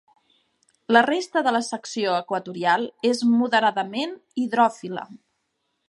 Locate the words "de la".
1.47-1.61